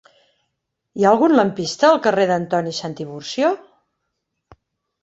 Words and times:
Hi 0.99 1.05
ha 1.05 1.11
algun 1.17 1.35
lampista 1.39 1.91
al 1.91 2.01
carrer 2.09 2.27
d'Antoni 2.33 2.75
Santiburcio? 2.81 3.55